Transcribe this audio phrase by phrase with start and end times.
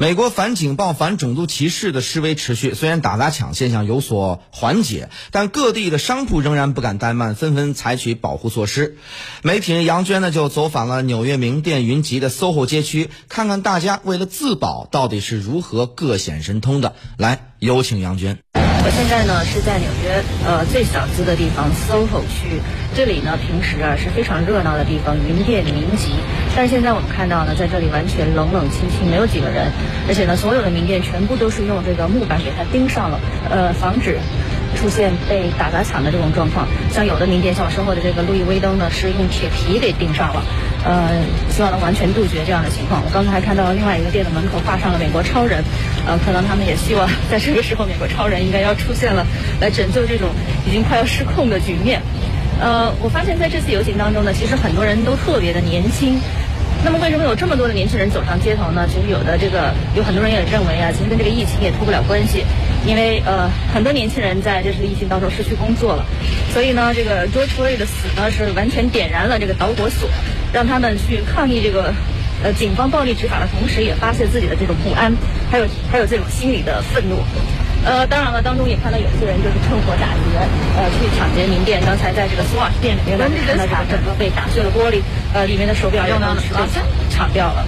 [0.00, 8.96] 美国反警报、反种族歧视的示威持续，虽然打砸抢现象有所缓解，但各地的商铺仍然不敢怠慢，纷纷采取保护措施。
[9.42, 16.94] 媒体人杨娟呢就走访了纽约名店云集的 SOHO 街区，看看大家为了自保到底是如何各显神通的。
[17.18, 18.38] 来，有请杨娟。
[18.82, 22.62] 我现在呢是在纽约呃最小资的地方 SOHO 区，
[22.94, 26.14] 这里呢平时啊是非常热闹的地方，云店云集。
[26.56, 29.70] 但是现在我们看到呢，在这里完全冷冷清清，没有几个人，
[30.08, 34.18] 而且呢，所有的名店全部都是用这个木板给它钉上了，呃，防止
[34.74, 36.66] 出现被打砸抢的这种状况。
[36.90, 40.42] 像有的名店，像我身后的这个路易威登呢，是用铁皮给钉上了，
[40.84, 43.02] 呃，希望能完全杜绝这样的情况。
[43.04, 45.62] 我刚才还看到另外一个店的门口挂上了美国超人，
[46.06, 49.26] 呃，可能他们也希望在这个时候，美国超人应该要出现了，
[49.60, 50.28] 来拯救这种
[50.66, 52.00] 已经快要失控的局面。
[52.60, 56.18] 呃，我发现在这次游行当中呢，其实很多人都特别的年轻。
[56.82, 58.88] 那么为什么有这么多的年轻人走上街头呢？
[58.88, 62.42] 其实有的这个有很多人也认为啊，其实跟这个疫情也脱不了关系，
[62.86, 66.06] 因为呃很多年轻人在这次疫情当中失去工作了，
[66.54, 70.08] 所以呢这个 George Floyd 的死呢是完全点燃了这个导火索，
[70.54, 71.92] 让他们去抗议这个
[72.42, 75.12] 呃警方暴力执法的同时，也发泄自己的这种不安，
[75.50, 77.16] 还有还有这种心理的愤怒。
[77.82, 80.36] 呃，当然了，当中也看到有些人就是趁火打劫，
[80.76, 81.80] 呃，去抢劫名店。
[81.80, 85.00] 刚才在这个 Swatch 店里面呢，看到这个整个被打碎了玻璃，
[85.32, 86.60] 呃，里面的手表也都是被
[87.08, 87.64] 抢掉了。